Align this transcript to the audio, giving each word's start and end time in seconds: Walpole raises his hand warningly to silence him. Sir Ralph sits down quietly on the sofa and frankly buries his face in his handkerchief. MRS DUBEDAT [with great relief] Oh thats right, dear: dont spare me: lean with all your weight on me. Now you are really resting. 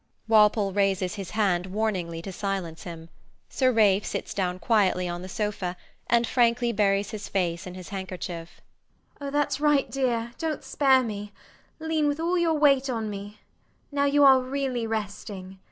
Walpole 0.27 0.71
raises 0.73 1.13
his 1.13 1.29
hand 1.29 1.67
warningly 1.67 2.23
to 2.23 2.31
silence 2.31 2.85
him. 2.85 3.09
Sir 3.49 3.71
Ralph 3.71 4.03
sits 4.03 4.33
down 4.33 4.57
quietly 4.57 5.07
on 5.07 5.21
the 5.21 5.29
sofa 5.29 5.77
and 6.07 6.25
frankly 6.25 6.71
buries 6.73 7.11
his 7.11 7.29
face 7.29 7.67
in 7.67 7.75
his 7.75 7.89
handkerchief. 7.89 8.49
MRS 8.49 8.49
DUBEDAT 8.49 8.49
[with 8.49 8.89
great 8.89 9.21
relief] 9.21 9.21
Oh 9.21 9.29
thats 9.29 9.59
right, 9.61 9.91
dear: 9.91 10.31
dont 10.39 10.63
spare 10.63 11.03
me: 11.03 11.31
lean 11.79 12.07
with 12.07 12.19
all 12.19 12.35
your 12.39 12.55
weight 12.55 12.89
on 12.89 13.11
me. 13.11 13.41
Now 13.91 14.05
you 14.05 14.23
are 14.23 14.39
really 14.39 14.87
resting. 14.87 15.59